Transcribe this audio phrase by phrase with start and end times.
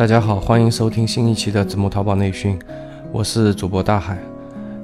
[0.00, 2.58] 大家好，欢迎收听新一期的子木淘宝内训，
[3.12, 4.16] 我是主播大海。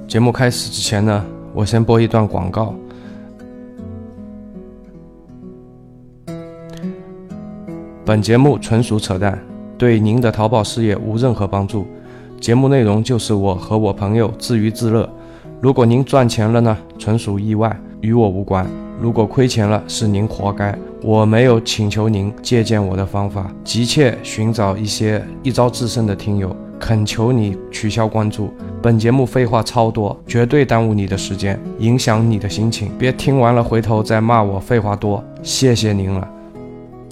[0.07, 2.75] 节目开始之前呢，我先播一段广告。
[8.05, 9.43] 本节目纯属扯淡，
[9.75, 11.87] 对您的淘宝事业无任何帮助。
[12.39, 15.09] 节目内容就是我和我朋友自娱自乐。
[15.59, 18.67] 如果您赚钱了呢，纯属意外，与我无关；
[18.99, 20.77] 如果亏钱了，是您活该。
[21.03, 28.51] 我没有请求您借鉴我的方法，急切寻找一些一招制胜的听友，恳求你取消关注。
[28.81, 32.91] 本节目废话超多，绝对耽误你的时间，影响你的心情。
[32.97, 36.27] 别听完了回头再骂我废话多，谢谢您了。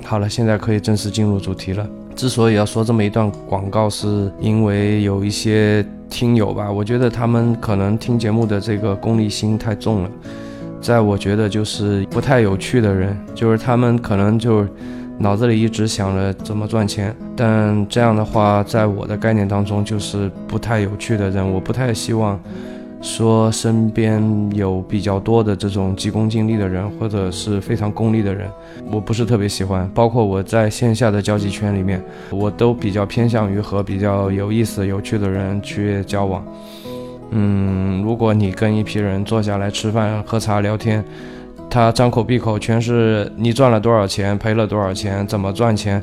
[0.04, 1.88] 好了，现在可以正式进入主题了。
[2.16, 10.09] 之所以要说这么一段广告，是因为有一些听友吧，我觉得他们可能听节目的这个功利心太重了。
[10.86, 14.64] 在我觉得就是不太有趣的人，就是他们可能就
[15.17, 21.52] 脑子里一直想着怎么赚钱，但这样的话，在我的概念当中就是不太有趣的人。
[21.52, 22.39] 我不太希望
[23.02, 24.22] 说身边
[24.53, 28.47] 有比较多的这种急功近利的人，或者是非常功利的人，
[28.91, 29.89] 我不是特别喜欢。
[29.91, 36.45] 包括我在线下的交际圈里面，我都比较偏向于和比较有意思、有趣的人去交往。
[37.31, 41.04] 嗯，如果你跟一批人坐下来吃饭、喝茶、聊天，
[41.70, 46.02] 他张口闭口全是你赚了多少钱、赔了多少钱、怎么赚钱，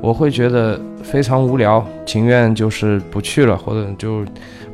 [0.00, 4.24] 我会觉得非常无聊，情愿就是不去了，或者就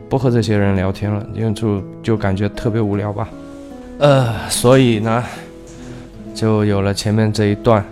[0.09, 3.29] 不和这些人聊天了，因为就就感觉特别无聊吧。
[3.99, 5.23] 呃，所以呢，
[6.35, 7.85] 就有了前面这一段。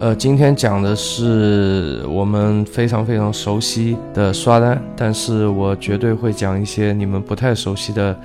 [0.00, 8.16] 呃，今天讲的是我们非常非常熟悉的刷单，但是我绝对会讲一些你们不太熟悉的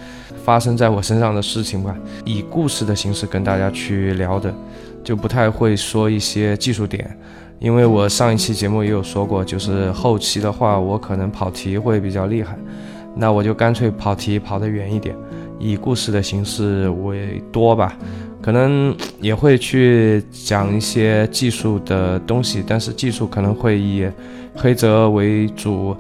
[0.45, 1.95] 发生在我身上的事情吧，
[2.25, 4.53] 以故事的形式跟大家去聊的，
[5.03, 7.17] 就不太会说一些技术点，
[7.57, 12.55] 因为我上一期节目也有说过，就是后期的话我可能跑题会比较厉害，
[13.16, 15.16] 那我就干脆跑题跑得远一点，
[15.57, 17.97] 以故事的形式为多吧。
[18.43, 24.05] 可能也会去讲一些技术的东西，但是技术可能会以
[24.53, 25.95] 黑泽为主。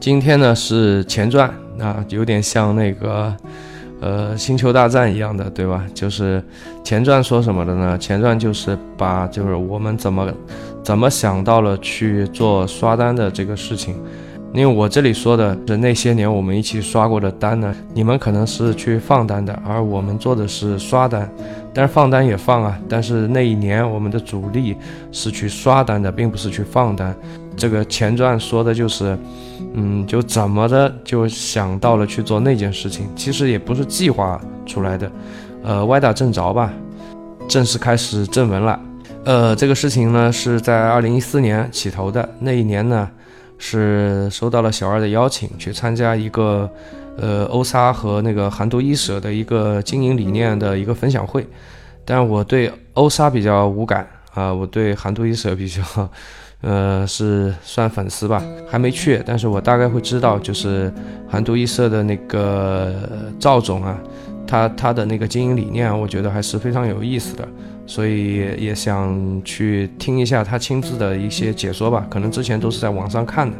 [0.00, 1.48] 今天呢是前传，
[1.78, 3.32] 啊，有点像那个
[4.00, 5.86] 呃星球大战一样的，对吧？
[5.94, 6.42] 就是
[6.82, 7.96] 前传说什么的呢？
[7.96, 10.28] 前传就是把就是我们怎么
[10.82, 13.94] 怎么想到了去做刷单的这个事情。
[14.54, 21.30] 因为我这里说的是那些年我们一起刷过的单呢，你们可能是去放单的，而我们做的是刷单，
[21.74, 22.78] 但是放单也放啊。
[22.88, 24.74] 但是那一年我们的主力
[25.12, 27.14] 是去刷单的，并不是去放单。
[27.54, 29.18] 这个前传说的就是，
[29.74, 35.12] 嗯，就怎么的就想到了去做那件事情，其实也不是计划出来的，
[35.62, 36.72] 呃，歪打正着吧。
[37.46, 38.80] 正式开始正文了，
[39.24, 43.06] 呃，这个事情呢是在二零一四年起头的，那一年呢。
[43.58, 46.70] 是收到了小二的邀请，去参加一个，
[47.16, 51.46] 呃，欧沙和那个韩都衣舍的一个经营理念的一个分享会。
[52.04, 55.82] 但我对欧沙比较无感啊，我对韩都衣舍比较，
[56.62, 60.92] 呃，是算粉丝吧，还没去，但是我大概会知道，就是
[61.28, 62.94] 韩都衣舍的那个
[63.40, 63.98] 赵总啊，
[64.46, 67.48] 他他的那个经营理念，我觉得还是非常有意思的。
[67.86, 73.56] 所以也想去听一下他亲自的一些解说吧，可能之前都是在网上看的。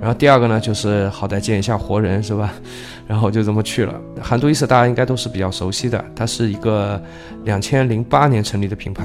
[0.00, 2.52] 然后第二个呢，就是好歹见一下活人，是吧？
[3.08, 3.94] 然后就这么去了。
[4.20, 7.00] 韩都衣舍大家应该都是比较熟悉的，它是一个
[7.44, 9.04] 两千零八年成立的品牌。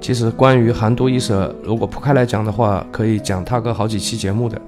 [0.00, 4.60] 其实关于韩都衣舍，如果铺开来讲的话，可以讲它个好几期节目的。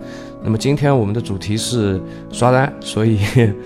[0.43, 2.01] 那么今天我们的主题是
[2.31, 3.19] 刷单， 所以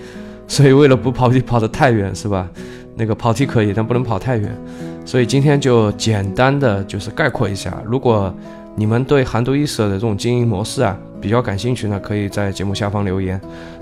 [0.47, 2.49] 所以为了不跑题跑得太远，是吧？
[2.95, 4.57] 那个跑题可以，但不能跑太远。
[5.03, 8.33] 所以今天就简单的就是概括一下，如果
[8.75, 13.39] 你们对韩都衣舍的这种经营模式啊比较感兴趣呢，可以在节目下方留言，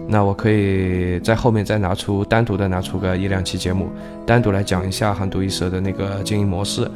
[0.07, 3.89] 那我可以在后面再拿出单独的拿出个一两期节目，
[4.25, 6.89] 单独来讲一下韩都衣舍的那个经营模式。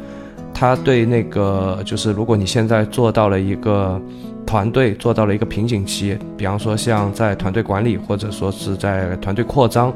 [0.53, 4.01] 他对那个就是如果你现在做到了一个
[4.45, 9.93] 团队做到了一个瓶颈期，比方说像在团队管理或者说是在团队扩张。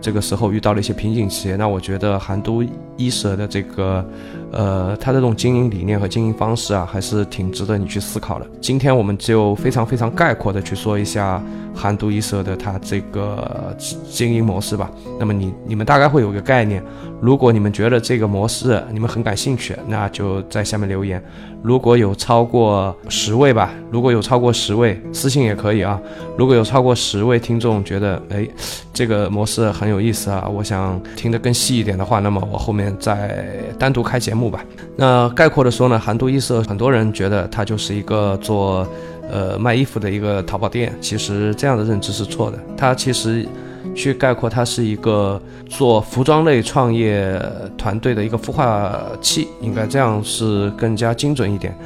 [0.00, 2.64] 这个时候遇到了一些瓶颈期，那我觉得韩都
[3.06, 4.04] 一舍的这个，
[4.52, 8.46] 呃，他这种经营理念和经营方式啊，还是挺值得你去思考的。
[8.60, 11.42] 今天我们就非常非常概括的去说一下
[11.74, 13.74] 韩都衣舍的他这个
[14.10, 14.90] 经营模式吧。
[15.18, 16.82] 那么你你们大概会有个概念。
[17.20, 21.22] 如果你们觉得这个模式你们很感兴趣，那就在下面留言。
[21.62, 26.00] 如果有超过十位吧，如果有超过十位，私信也可以啊。
[26.38, 28.48] 如果有超过十位听众觉得，哎，
[28.94, 33.46] 这个模式很有意思啊，我想听得更细一点的话，那么我后面再
[33.78, 34.64] 单独开节目吧。
[34.96, 38.86] 那概括的说呢，韩都衣舍，很多人觉得它就是一个做，
[39.30, 40.92] 呃，卖衣服的一个淘宝店。
[41.00, 43.46] 其实这样的认知是错的，它其实。
[43.92, 47.40] 去概括，它是一个做服装类创业
[47.76, 51.76] 团队的一个孵化器，应该这样是更加精准一点，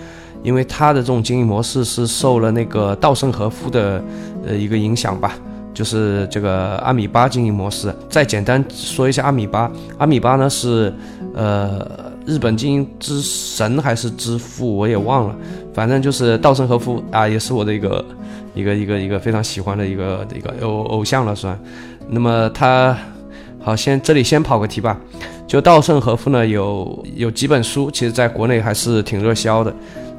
[0.42, 4.02] 因为它的这种经营模式是受了那个稻盛和夫的
[4.44, 5.38] 呃一个影响吧，
[5.74, 7.94] 就是这个阿米巴经营模式。
[8.08, 10.90] 再简单说一下阿米巴，阿米巴呢是
[11.34, 11.86] 呃
[12.24, 15.36] 日本经营之神还是之父，我也忘了，
[15.74, 18.02] 反正就是稻盛和夫啊，也是我的一个。
[18.56, 21.58] 一个一个一个非常喜欢的一个一个偶偶像了算，
[22.08, 22.96] 那么他
[23.60, 24.96] 好先这里先跑个题吧，
[25.44, 29.74] 就稻盛和夫呢有有几本书，其实在国内还是挺热销的。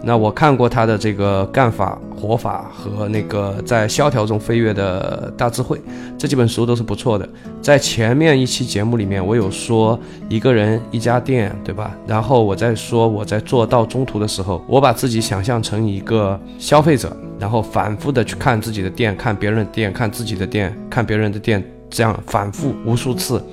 [0.08, 5.82] 那我看过他的这个干法、活法和那个在萧条中飞跃的大智慧，
[6.16, 7.28] 这几本书都是不错的。
[7.60, 10.00] 在前面一期节目里面，我有说
[10.30, 11.98] 一个人一家店，对吧？
[12.06, 23.44] 然后我在说我在做到中途的时候，我把自己想象成一个消费者，然后反复的去看自己的店，看别人的店，看自己的店，看别人的店，这样反复无数次。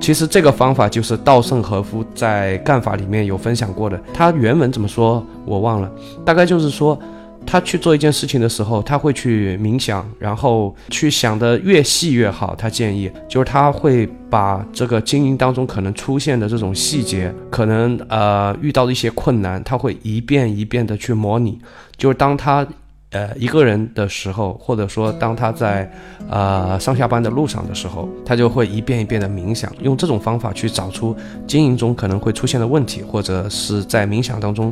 [0.00, 4.00] 其实这个方法就是稻盛和夫在干法里面有分享过的。
[4.14, 5.90] 他原文怎么说我忘了，
[6.24, 6.98] 大概就是说，
[7.44, 12.54] 他去做一件事情的时候，他会去冥想，然后去想的越细越好。
[12.56, 21.58] 他建议就是他会把这个经营当中可能出现的这种细节，可能呃遇到的一些困难，他会一遍一遍的去模拟。
[21.96, 22.66] 就是当他。
[23.10, 25.90] 呃，一个人的时候，或者说当他在
[26.28, 31.16] 呃上下班的路上的时候，他就会一遍一遍的冥想，用这种方法去找出
[31.46, 34.70] 经营中可能会出现的问题，或者是在冥想当中，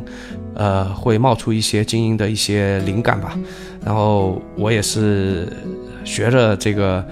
[0.53, 3.35] 呃，会冒出一些经营的一些灵感吧。
[3.83, 5.51] 然后我也是
[6.03, 7.03] 学着这个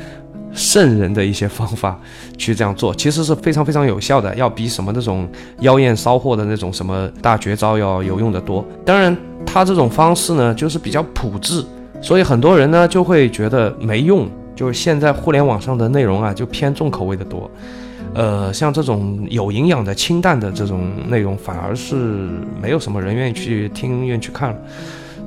[0.54, 2.00] 圣人的一些方法
[2.38, 5.27] 去这样做，其实是非常非常有效的，要比什么那种
[5.62, 8.63] 妖艳骚货的那种什么大绝招要有用的多。
[8.86, 9.18] 当然。
[9.45, 11.63] 他这种方式呢，就是比较朴质，
[12.01, 14.27] 所以很多人呢就会觉得没用。
[14.56, 17.51] 就是现在互联网上的内容啊，就偏重口味的多，
[18.13, 21.95] 呃，像这种有营养的、清淡的这种内容，反而是
[22.62, 24.56] 没有什么人愿意去听、愿意去看了。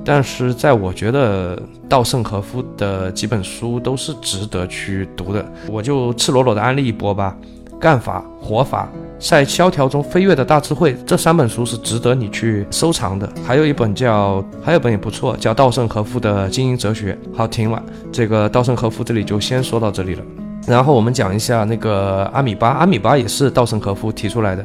[0.03, 1.61] 但是在我觉得，
[1.91, 7.37] 稻盛和夫的几本书都是值得去读的，我就赤裸裸的安利一波吧。
[7.81, 8.89] 干法、活法，
[9.21, 13.29] 在萧条中飞跃的大智慧，这三本书是值得你去收藏的。
[13.47, 17.17] 还有一本叫，还有本也不错，叫稻盛和夫的经营哲学。
[17.33, 17.81] 好，停了。
[18.11, 20.23] 这个稻盛和夫这里就先说到这里了。
[20.67, 24.65] 然后我们讲一下那个阿米巴，阿米巴也是稻盛和夫提出来的。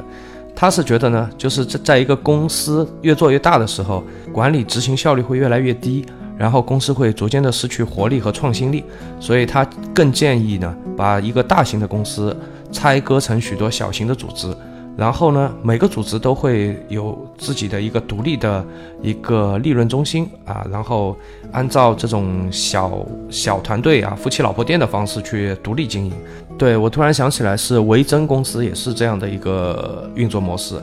[0.56, 4.02] 他是觉得呢，就是在在一个公司越做越大的时候，
[4.32, 6.04] 管理执行效率会越来越低，
[6.36, 8.84] 然后公司会逐渐的失去活力和创新力。
[9.20, 9.64] 所以他
[9.94, 12.36] 更建议呢，把一个大型的公司。
[12.74, 14.54] 拆割成许多小型的组织，
[14.96, 18.62] 然后呢，每个组织都会有自己的一个独立的
[19.00, 21.16] 一个利润中心啊，然后
[21.52, 26.12] 按照这种小小团队啊，夫妻老婆店的方式去独立经营。
[26.58, 30.74] 对我突然想起来，是维珍公司也是这样的一个运作模式。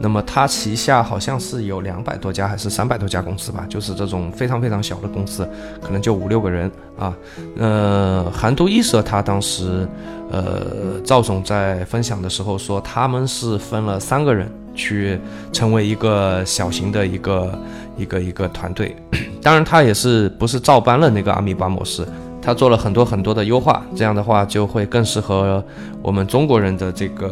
[0.00, 5.48] 那么它旗下好像是有两百多家还是三百多家公司吧，就是这种非常非常小的公司，
[5.80, 7.14] 可能就五六个人啊。
[7.56, 9.86] 呃，韩都衣舍他当时，
[10.30, 15.20] 呃，赵总在分享的时候说，他们是分了三个人去
[15.52, 17.58] 成为一个小型的一个
[17.96, 18.96] 一个一个团队。
[19.40, 22.04] 当然，他也是不是照搬了那个阿米巴模式，
[22.40, 25.64] 他做了很多很多的优化，这样的话就会更适合
[26.02, 27.30] 我们中国人的这个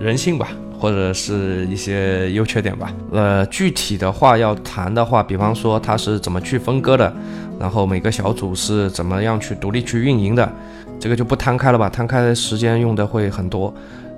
[0.00, 0.48] 人性吧。
[0.82, 2.92] 或者是一些优缺点吧。
[3.12, 7.14] 呃，具体的话要谈的话，比方说它是怎么去分割的，
[7.56, 10.52] 然后每个小组是怎么样去独立去运营的，
[10.98, 13.72] 这个就不摊开了吧，摊开时间用的会很多。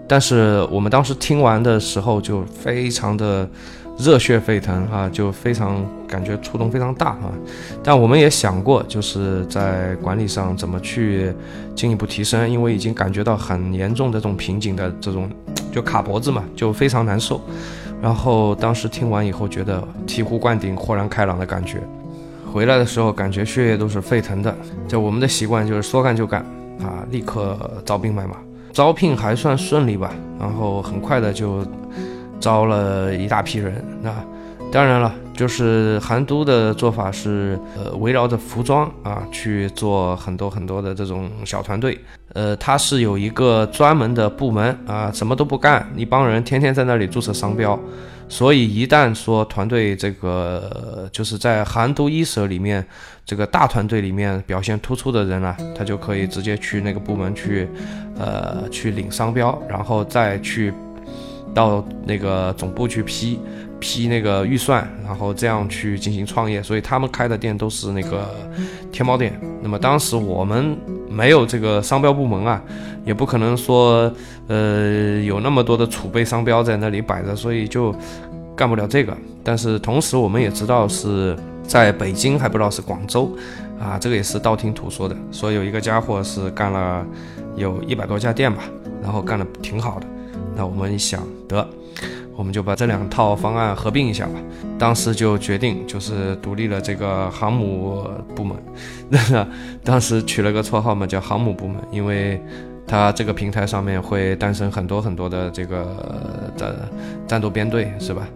[0.08, 3.46] 但是我们当时听完的时候就非常的。
[3.98, 7.32] 热血沸腾啊，就非常感觉触动非常大啊，
[7.82, 11.32] 但我们也想过，就是在管理上怎么去
[11.74, 15.30] 进一步提升，因为已经感觉到很严重的这种瓶颈的这种，
[15.72, 17.40] 就卡脖子嘛，就非常难受。
[18.02, 21.78] 然后当时听完以后，觉得醍醐灌顶、豁然开朗的感觉。
[22.52, 24.54] 回来的时候，感觉血液都是沸腾的。
[24.86, 26.40] 就我们的习惯就是说干就干
[26.80, 28.36] 啊，立刻招兵买马。
[28.72, 31.64] 招聘还算顺利吧，然后很快的就
[32.44, 33.82] 招了一大批人。
[34.02, 34.12] 那
[34.70, 41.98] 当然了，就是韩都的做法是，呃，围绕着服装啊去做很多很多的这种小团队。
[42.34, 47.78] 呃，它是有一个专门的部门啊，什么都不干，一帮人天天在那里注册商标。
[48.26, 52.84] 所以一旦说团队这个就是在韩都衣舍里面
[53.24, 57.68] 这个大团队里面表现突出的人啊，他就可以直接去那个部门去，
[58.18, 60.72] 呃，去领商标，然后再去
[61.54, 63.38] 到那个总部去批
[63.78, 66.62] 批那个预算，然后这样去进行创业。
[66.62, 68.28] 所以他们开的店都是那个
[68.92, 69.38] 天猫店。
[69.62, 70.76] 那么当时我们
[71.08, 72.60] 没有这个商标部门啊，
[73.06, 74.12] 也不可能说
[74.48, 77.94] 呃有那么多的储备商标在那里摆着，所以就。
[78.56, 83.28] 干不了这个，但是同时我们也知道是在北京，还不知道是广州，
[83.80, 87.04] 啊，这个也是道听途说的，说有一个家伙是干了
[87.56, 88.62] 有一百多家店吧，
[89.02, 90.06] 然后干的挺好的。
[90.56, 91.66] 那我们想得，
[92.36, 94.32] 我们就把这两套方案合并一下吧。
[94.78, 98.56] 当时就决定就是独立了这个航母部门，
[99.08, 99.46] 那
[99.84, 102.40] 当时取了个绰号嘛，叫航母部门，因为。
[102.86, 106.86] 它这个平台上面会诞生很多很多的这个的
[107.26, 108.28] 战斗编队，是吧？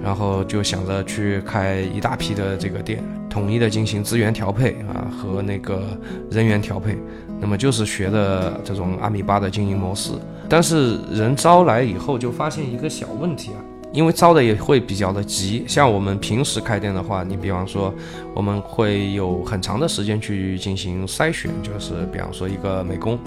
[0.00, 5.82] 然后就想着去开一大批的这个店，统一的进行资源调配啊和那个
[6.30, 6.96] 人员调配。
[7.40, 10.12] 那么就是学的这种阿米巴的经营模式。
[10.48, 13.58] 但是人招来以后就发现一个小问题啊，
[13.92, 15.64] 因为招的也会比较的急。
[15.66, 17.92] 像我们平时开店的话，你比方说
[18.34, 23.18] 我们会有很长的时间去进行筛选，就是比方说一个美工。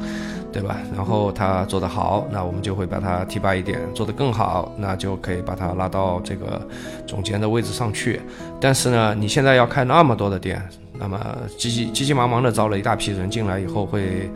[0.51, 0.77] 对吧？
[0.95, 6.59] 然后他做得好，那我们就会把他提拔一点；做得更好，那就可以把他拉到这个
[7.05, 8.19] 总监的位置上去。
[8.59, 10.59] 但是呢，你现在要开那么多的店，
[10.97, 11.19] 那么
[11.55, 14.27] 急急急急忙忙的招了一大批人进来以后，会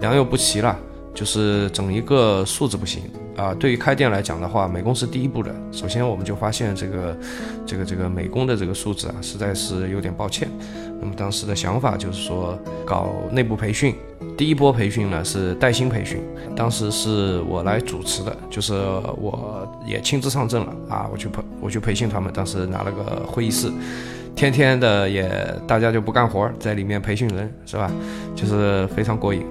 [0.00, 0.76] 良莠不齐了，
[1.14, 3.02] 就是整一个素质不行
[3.36, 3.54] 啊。
[3.54, 5.54] 对于开店来讲的话，美工是第一步的。
[5.72, 7.16] 首先，我们就发现这个
[7.66, 10.48] 这个这个美工的这个素质啊，实在是有点抱歉。
[11.00, 13.94] 那么当时的想法就是说，搞内部培训。
[14.36, 16.22] 第一波培训呢是带薪培训，
[16.56, 18.72] 当时是我来主持的，就是
[19.18, 23.70] 我也亲自上阵了啊，我去培我去培训他们，当时拿了个会议室，
[24.34, 25.30] 天天的也
[25.66, 27.90] 大家就不干活，在里面培训人是吧？
[28.34, 29.44] 就是非常过瘾，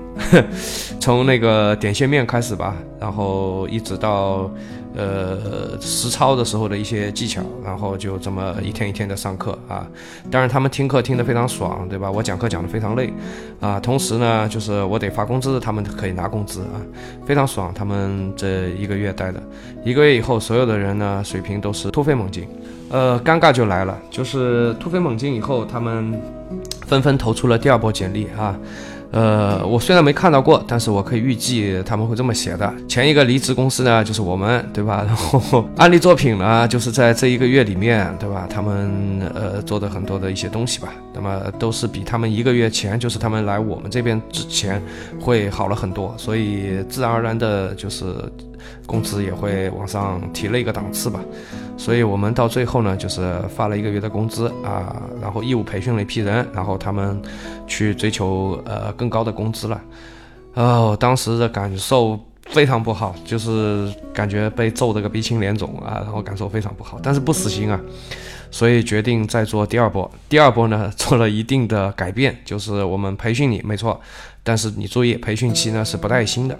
[1.00, 4.50] 从那个点线面开始吧，然后一直到。
[4.96, 9.88] 呃，实操的时候的一些技巧，然后就这么一天一天的上课啊。
[10.32, 12.10] 当然，他们听课听得非常爽，对吧？
[12.10, 13.14] 我讲课讲得非常累
[13.62, 13.80] 啊。
[13.80, 16.82] 同时呢，就是我得发工资，他们可以拿工资啊，
[17.24, 17.72] 非常爽。
[17.74, 19.40] 他们这一个月待的，
[19.86, 22.48] 一个月以后，所有的人呢水平都是突飞猛进。
[22.90, 26.20] 呃，尴尬就来了，就是突飞猛进以后，他们
[26.88, 28.58] 纷纷投出了第二波简历啊。
[29.12, 32.72] 呃，我虽然没看到过，但是我可以预计他们会这么写的。
[32.88, 35.04] 前一个离职公司呢，就是我们，对吧？
[35.08, 38.48] 然后案例作品呢，就是在这一个月里面，对吧？
[38.48, 44.80] 他们呃做的很多的一些东西吧，那么都是比他们一个月前，就是他们来我们这边之前
[45.20, 48.16] 会好了很多，所以自然而然的就是。
[48.86, 51.20] 工资也会往上提了一个档次吧，
[51.78, 57.22] 所以我们到最后呢，就是发了一个月的工资啊，然后义务培训了一批人，然后他们
[57.68, 59.82] 去追求呃更高的工资了。
[60.56, 67.80] 哦，当时的感受非常不好，就是感觉被揍得个鼻青脸肿啊，然后感受非常不好，但是不死心啊，
[68.50, 70.10] 所以决定再做第二波。
[70.28, 74.02] 第二波呢， 做了一定的改变，就是我们培训你没错，
[74.44, 76.60] 但是你注意，培训期呢是不带薪的。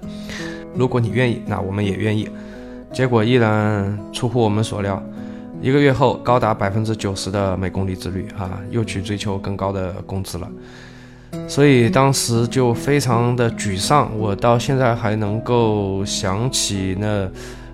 [0.76, 2.30] 如果你愿意，那我们也愿意。
[2.92, 5.02] 结果依然出乎我们所料，
[5.62, 10.50] 一个月后高达百分之九十的美工离职率啊，又去追求更高的工资了。
[11.48, 17.30] 所以当时就非常的沮丧，我到现在还能够想起那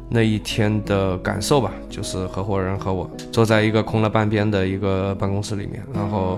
[0.10, 6.38] 那一天的感受吧，就是合伙人和我坐在一个空了半边的一个办公室里面，然后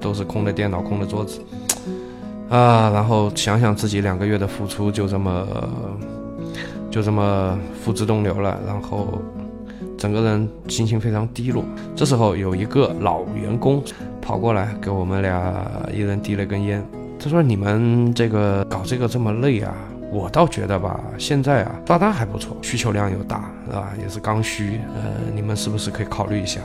[0.00, 1.40] 都是空的电脑、空的桌子。
[2.52, 5.46] 啊，然后想想自己两个月的付出，就这么
[6.90, 9.22] 就这么付之东流了，然后
[9.96, 11.64] 整个人心情非常低落。
[11.96, 13.82] 这时候有一个老员工
[14.20, 15.54] 跑过来给我们俩
[15.90, 16.84] 一人递了根烟，
[17.18, 19.74] 他说：“你们这个搞这个这么累啊？
[20.12, 23.92] 我倒觉得吧，现在啊刷单还不错，需求量又大，是吧？
[23.98, 26.60] 也是刚需，呃，你们是不是可以考虑一下？”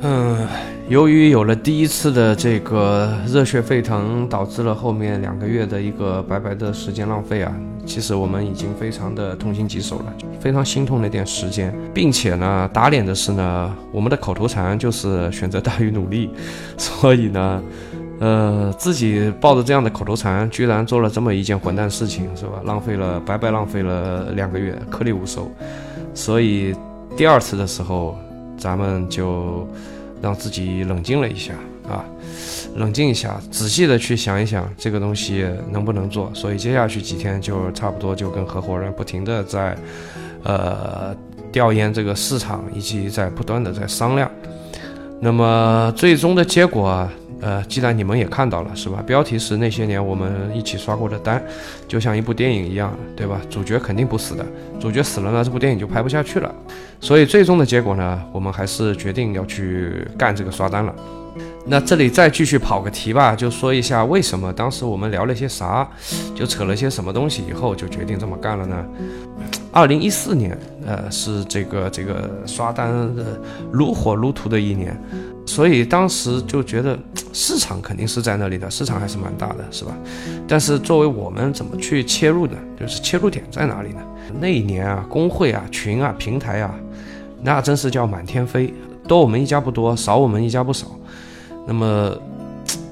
[0.00, 0.46] 嗯，
[0.88, 7.52] 由于有了第一次的这个热血沸腾，导致了后面两个月的一个白白的时间浪费啊。
[7.84, 16.30] 其实我们已经非常的痛心疾首了，非常心痛那点时间，并且呢，打脸的是呢，我们的口头禅就是选择大于努力，
[16.78, 17.62] 所以呢，
[18.20, 22.60] 呃，自己抱着这样的口头禅，居然做了这么一件混蛋事情，是吧？
[22.64, 25.50] 浪费了，白白浪费了两个月，颗粒无收。
[26.14, 26.76] 所以
[27.16, 28.16] 第二次的时候，
[28.58, 29.66] 咱们就
[30.20, 31.54] 让自己冷静了一下
[31.88, 32.04] 啊，
[32.76, 36.30] 冷静一下，仔细的去想一想这个东西能不能做。
[36.34, 39.76] 所以接下去几天就差不多就跟合伙人不停的在，
[40.42, 41.16] 呃，
[41.50, 44.30] 调研这个市场，以及在不断的在商量。
[45.20, 47.08] 那么最终的结果。
[47.40, 49.02] 呃，既然你们也看到了，是吧？
[49.06, 51.42] 标题是那些年我们一起刷过的单，
[51.86, 53.40] 就像一部电影一样，对吧？
[53.48, 54.44] 主角肯定不死的，
[54.80, 56.52] 主角死了呢，这部电影就拍不下去了。
[57.00, 60.92] 所以最终的结果呢，我们还是决定要去干这个刷单了。
[61.70, 65.86] 那这里再继续跑个题吧，就说一下为什么当时我们聊了些啥，
[66.34, 68.84] 就扯了些什么东西，以后就决定这么干了呢？
[69.70, 73.38] 二零一四年，呃，是这个这个刷单的
[73.70, 74.98] 如火如荼的一年。
[75.48, 76.96] 所以当时就觉得
[77.32, 79.96] 市场肯定是在那里的，市场还是蛮大的，是吧？
[80.46, 82.52] 但是作为我们怎么去切入呢？
[82.78, 84.00] 就是切入点在哪里呢？
[84.38, 86.74] 那一年啊，工会啊、群啊、平台啊，
[87.42, 88.72] 那真是叫满天飞，
[89.08, 90.86] 多我们一家不多，少我们一家不少。
[91.66, 92.14] 那么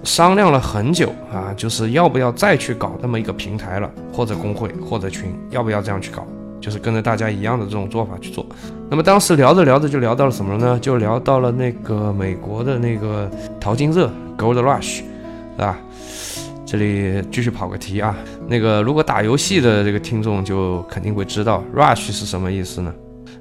[0.02, 6.26] 商量了很久啊，就是要不要再去搞那么一个平台了，或者工会或者群，要不要这样去搞？
[6.58, 8.44] 就是跟着大家一样的这种做法去做。
[8.88, 10.78] 那么当时聊着聊着就聊到了什么呢？
[10.80, 13.28] 就聊到了那个美国的那个
[13.60, 15.02] 淘金热 （Gold Rush），是
[15.58, 15.76] 吧？
[16.64, 18.16] 这里继续跑个题啊。
[18.46, 22.94] 那个如果打游戏的这个听众就肯定会知道 “Rush” 是什么意思呢？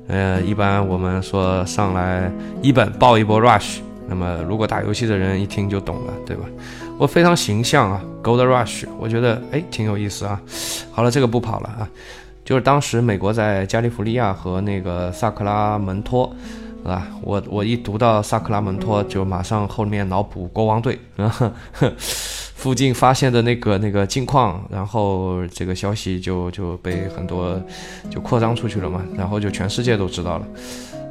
[0.07, 6.43] 呃，一般我们说上来一本爆一波 Rush，那么如果打游戏的人一听就懂了，对吧？
[6.97, 10.41] 我非常形象啊，Gold Rush，我觉得哎挺有意思啊。
[10.91, 11.89] 好了，这个不跑了啊。
[12.45, 16.31] 就是当时美国在加利福尼亚和那个萨克拉门托，
[16.85, 20.99] 啊，我我一读到萨克拉门托，就马上后面脑补国王队，
[22.55, 27.59] 附近发现的那个那个金矿，然后这个消息就就被很多
[28.11, 30.45] 就扩张出去了嘛，然后就全世界都知道了。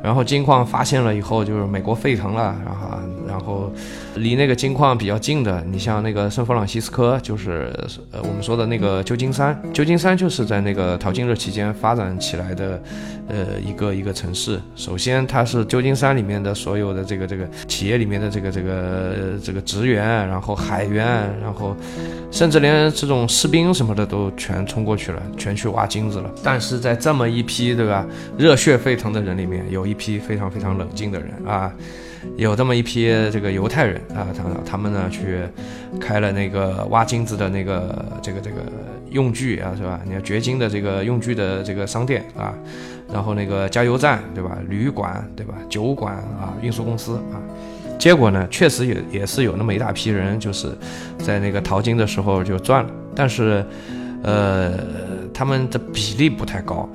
[0.04, 3.72] 然后金矿发现了以后，就是美国沸腾了，然后然后
[4.16, 7.72] 离那个金矿比较近的，你像那个圣弗朗西斯科，就是
[8.12, 12.82] 呃我们说的那个旧金山，旧金山就是在那个淘金热期间发展起来的，
[13.28, 14.60] 呃一个一个城市。
[14.76, 21.74] 首先它是旧金山里面的所有的这个这个企业里面的这个这个这个职员，然后海员，然后
[22.30, 26.30] 甚至连这种士兵什么的都全冲过去了，全去挖金子了。
[26.42, 28.04] 但是在这么一批对吧
[28.36, 29.93] 热血沸腾的人里面，有一。
[29.94, 31.72] 一批非常非常冷静的人啊，
[32.36, 35.38] 有这么一批这个犹太人啊，他他们呢去
[36.00, 38.56] 开了那个挖金子的那个这个这个
[39.10, 40.00] 用具啊，是吧？
[40.04, 42.52] 你要掘金的这个用具的这个商店啊，
[43.12, 44.58] 然后那个加油站对吧？
[44.68, 45.54] 旅馆对吧？
[45.68, 47.38] 酒馆啊，运输公司啊，
[47.96, 50.76] 结果呢，确实也也是有那么一大批人，就是
[51.18, 53.64] 在那个淘金的时候就赚了，但是
[54.24, 54.72] 呃，
[55.32, 56.88] 他们的比例不太高。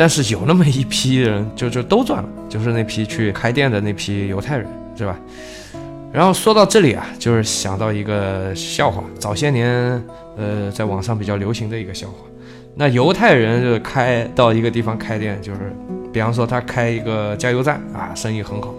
[0.00, 5.14] 但是有那么一批人，就就都赚了，就是那批去开店的那批犹太人，是吧？
[6.10, 10.02] 然后说到这里啊，就是想到一个笑话，早些年，
[10.38, 12.14] 呃，在网上比较流行的一个笑话。
[12.74, 15.70] 那犹太人就是开到一个地方开店，就是，
[16.10, 18.72] 比方说他开一个加油站啊，生意很好。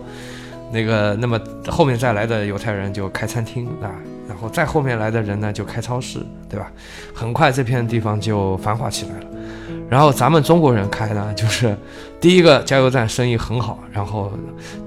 [0.74, 3.94] 那个，那么后面再来的犹太人就开餐厅啊，
[4.28, 6.18] 然后再后面来的人呢就开超市，
[6.50, 6.72] 对吧？
[7.14, 9.26] 很快这片地方就繁华起来了。
[9.92, 11.76] 然后咱们中国人开呢，就是
[12.22, 14.32] 第一个加油站生意很好，然后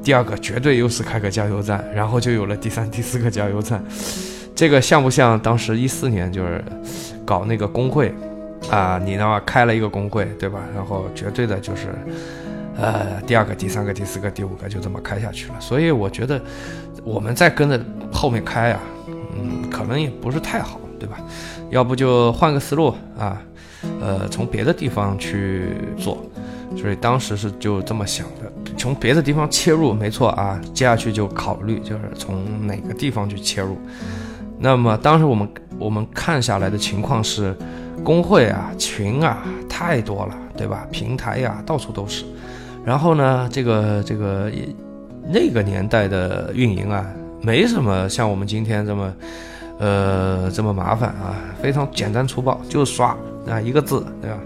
[0.03, 3.85] 第二个绝对又是开个加油站，然后就有了第三、第四个加油站。
[4.57, 6.65] 这个像不像当时一四年就是
[7.23, 8.15] 搞那个工会
[8.71, 8.99] 啊？
[9.05, 10.61] 你呢开了一个工会，对吧？
[10.75, 11.89] 然后绝对的就是
[12.79, 15.55] 呃第二个、第三个、第四个、第五个就这么开下去了。
[15.61, 16.41] 所以我觉得
[17.05, 17.79] 我们再跟着
[18.11, 18.81] 后面开啊，
[19.37, 21.19] 嗯，可能也不是太好，对吧？
[21.69, 23.39] 要不就换个思路啊。
[24.01, 26.25] 呃，从别的地方去做，
[26.77, 30.61] 所以当时是就这么想的，从别的地方切入，没错啊。
[30.73, 33.79] 接下去就考虑，就是从哪个地方去切入。
[34.59, 37.57] 那么当时我们我们看下来的情况是，
[38.03, 40.87] 工会啊、群啊太多了，对吧？
[40.91, 42.25] 平台呀到处都是。
[42.85, 44.51] 然后呢，这个这个
[45.29, 47.05] 那个年代的运营啊，
[47.41, 49.15] 没什么像我们今天这么
[49.79, 53.17] 呃这么麻烦啊，非常简单粗暴，就是刷。
[53.49, 54.39] 啊，一个字，对吧？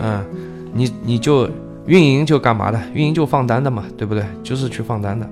[0.00, 0.24] 嗯，
[0.72, 1.48] 你你就
[1.86, 2.80] 运营就干嘛的？
[2.94, 4.24] 运营就放单的嘛，对不对？
[4.42, 5.28] 就是去放单的。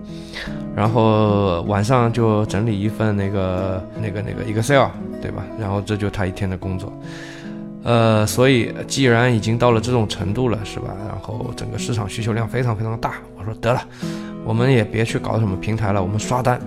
[0.75, 4.89] 然后晚上就整理一份那个那个那个 Excel，
[5.23, 5.43] 对吧？
[5.59, 6.93] 然后这就他一天的工作。
[7.83, 10.89] 呃，所以既然已经到了这种程度了，是吧？
[11.09, 13.81] 然后整个市场需求量非常非常大，我说得了，
[14.45, 16.61] 我们也别去搞什么平台了，我们刷单。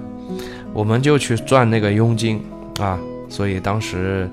[0.74, 2.42] 我们就去赚那个佣金
[2.80, 2.98] 啊。
[3.28, 4.28] 所以当时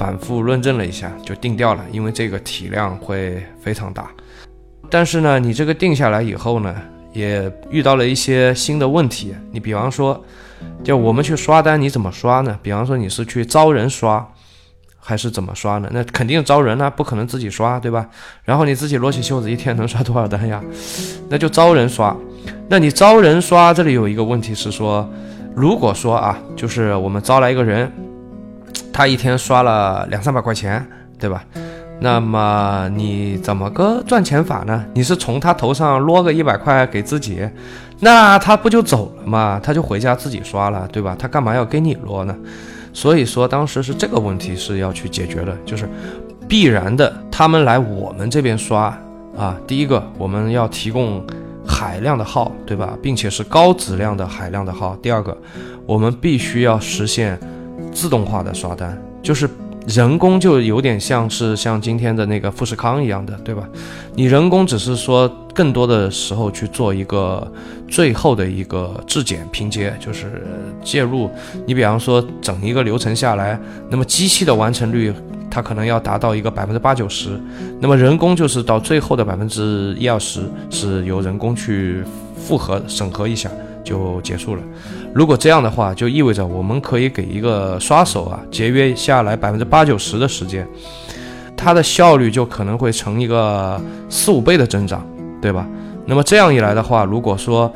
[0.00, 4.10] 反复论证了一下，就定掉了，因为这个体量会非常大。
[4.88, 6.74] 但是呢，你这个定下来以后呢，
[7.12, 9.34] 也遇到了一些新的问题。
[9.52, 10.24] 你比方说，
[10.82, 12.58] 就我们去刷单，你怎么刷呢？
[12.62, 14.26] 比方说你是去招人刷，
[14.98, 15.90] 还是怎么刷呢？
[15.92, 18.08] 那肯定招人啊，不可能自己刷，对吧？
[18.42, 20.64] 然后你自己撸起袖子，一天能刷多少单呀？
[21.28, 22.16] 那就招人刷。
[22.70, 25.06] 那你招人刷，这里有一个问题是说，
[25.54, 27.92] 如果说啊，就是我们招来一个人。
[28.92, 30.84] 他一天刷了两三百块钱，
[31.18, 31.44] 对吧？
[32.02, 34.84] 那么你怎么个赚钱法呢？
[34.94, 37.46] 你是从他头上落个一百块给自己，
[37.98, 39.60] 那他不就走了吗？
[39.62, 41.14] 他就回家自己刷了，对吧？
[41.18, 42.34] 他干嘛要给你落呢？
[42.94, 45.86] 所以说当时是这个问题是要去解决的，就是
[46.48, 48.96] 必然的，他们来我们这边刷
[49.36, 51.22] 啊，第一个我们要提供
[51.66, 52.96] 海量的号，对吧？
[53.02, 54.96] 并且是高质量的海量的号。
[55.02, 55.36] 第二个，
[55.84, 57.38] 我们必须要实现。
[57.92, 59.48] 自动化的刷单，就是
[59.86, 63.66] 人工就有点像是像今天的那个富士康一样的，对吧？
[64.14, 67.50] 你人工只是说更多的时候去做一个
[67.88, 70.46] 最后的一个质检拼接，就是
[70.82, 71.30] 介入。
[71.66, 75.12] 你比方说整一个流程下来，那么机器的完成率
[75.50, 77.30] 它可能要达到一个百分之八九十，
[77.80, 82.04] 那么人工就是到最后的百分之一二十是由人工去
[82.36, 83.50] 复核审核一下。
[83.84, 84.62] 就结束了。
[85.12, 90.66] 如果这样的话，就意味着我们可以给一个刷手啊节约下来百分之八九十的时间，
[91.56, 95.04] 它的效率就可能会成一个四五倍的增长，
[95.42, 95.66] 对吧？
[96.06, 97.72] 那么这样一来的话，如果说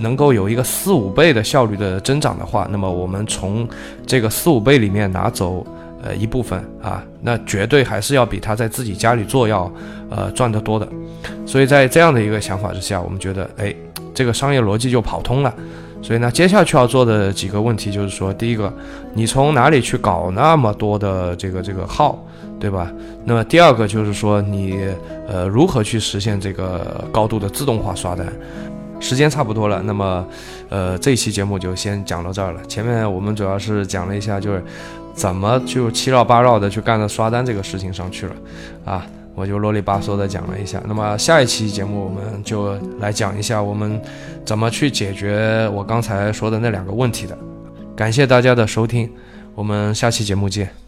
[0.00, 3.68] 能够有一个四五倍的效率的增长的话，那么我们从
[4.06, 5.66] 这个四五倍里面拿走
[6.02, 9.70] 呃一部分啊，那绝对还是要比他在自己家里做要
[10.10, 10.88] 呃赚得多的。
[11.44, 13.74] 所以在这样的一个想法之下，我们觉得哎。
[14.18, 15.54] 这个商业逻辑就跑通了，
[16.02, 18.72] 所以呢，接下去要做的几个问题就是说，第一个，
[19.14, 22.18] 你从哪里去搞那么多的这个这个号，
[22.58, 22.90] 对吧？
[23.24, 24.92] 那么第二个就是说，你
[25.28, 28.26] 呃如何去实现这个高度的自动化刷单？
[28.98, 30.26] 时间差不多了，那么
[30.68, 32.60] 呃这期节目就先讲到这儿了。
[32.66, 34.60] 前面我们主要是讲了一下，就是
[35.14, 38.34] 怎么就七绕八绕的去干到刷单这个事情上去了，
[38.84, 39.06] 啊。
[39.38, 44.00] 我就啰里吧嗦的讲了一下，那么下一期节目我们就来讲一下我们
[44.44, 47.38] 怎么去解决我刚才说的那两个问题的。
[47.94, 49.08] 感谢大家的收听，
[49.54, 50.87] 我们下期节目见。